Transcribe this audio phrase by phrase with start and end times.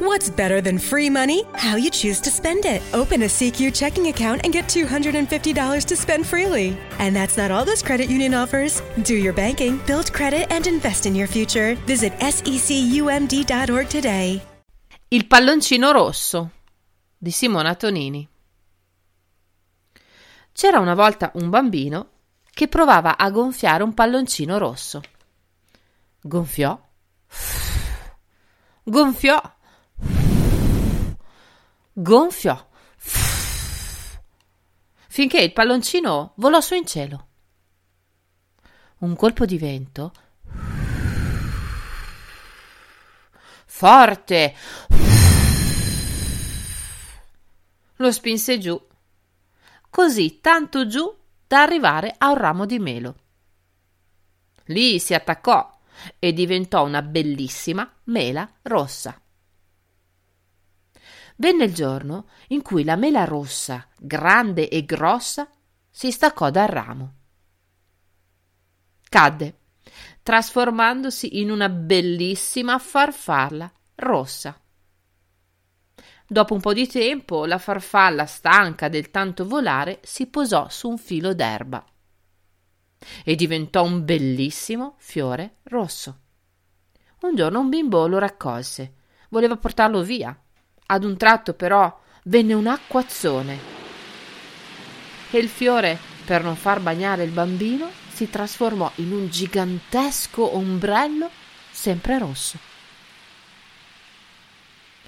[0.00, 1.42] What's better than free money?
[1.54, 2.82] How you choose to spend it.
[2.94, 6.78] Open a CQ checking account and get $250 to spend freely.
[7.00, 8.80] And that's not all this credit union offers.
[9.02, 11.74] Do your banking, build credit, and invest in your future.
[11.84, 14.40] Visit secumd.org today.
[15.08, 16.50] Il palloncino rosso
[17.18, 18.28] di Simona Tonini.
[20.52, 22.10] C'era una volta un bambino
[22.52, 25.00] che provava a gonfiare un palloncino rosso.
[26.20, 26.80] Gonfiò,
[28.84, 29.56] gonfiò,
[32.00, 32.68] gonfiò,
[35.08, 37.26] finché il palloncino volò su in cielo.
[38.98, 40.12] Un colpo di vento
[43.64, 44.54] forte
[47.96, 48.80] lo spinse giù,
[49.90, 53.16] così tanto giù da arrivare a un ramo di melo.
[54.66, 55.78] Lì si attaccò
[56.18, 59.20] e diventò una bellissima mela rossa.
[61.40, 65.48] Venne il giorno in cui la mela rossa, grande e grossa,
[65.88, 67.14] si staccò dal ramo.
[69.08, 69.58] Cadde,
[70.20, 74.60] trasformandosi in una bellissima farfalla rossa.
[76.26, 80.98] Dopo un po' di tempo, la farfalla, stanca del tanto volare, si posò su un
[80.98, 81.84] filo d'erba
[83.22, 86.18] e diventò un bellissimo fiore rosso.
[87.20, 88.94] Un giorno un bimbo lo raccolse,
[89.28, 90.36] voleva portarlo via.
[90.90, 93.76] Ad un tratto, però, venne un acquazzone
[95.30, 101.30] e il fiore, per non far bagnare il bambino, si trasformò in un gigantesco ombrello
[101.70, 102.58] sempre rosso.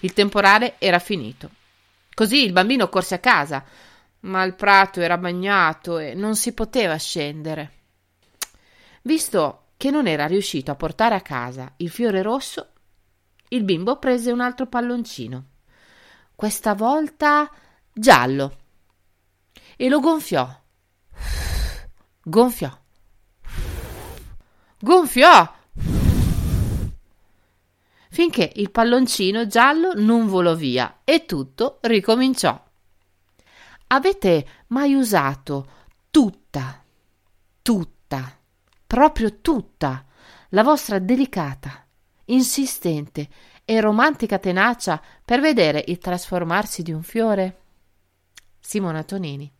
[0.00, 1.50] Il temporale era finito.
[2.14, 3.64] Così il bambino corse a casa,
[4.20, 7.72] ma il prato era bagnato e non si poteva scendere.
[9.02, 12.68] Visto che non era riuscito a portare a casa il fiore rosso,
[13.48, 15.44] il bimbo prese un altro palloncino,
[16.34, 17.50] questa volta
[17.92, 18.56] giallo,
[19.76, 20.48] e lo gonfiò.
[22.22, 22.78] Gonfiò.
[24.78, 25.62] Gonfiò
[28.14, 32.62] finché il palloncino giallo non volò via e tutto ricominciò.
[33.88, 35.68] Avete mai usato
[36.12, 36.80] tutta,
[37.60, 38.38] tutta,
[38.86, 40.04] proprio tutta
[40.50, 41.84] la vostra delicata,
[42.26, 43.28] insistente
[43.64, 47.60] e romantica tenacia per vedere il trasformarsi di un fiore?
[48.60, 49.50] Simona Tonini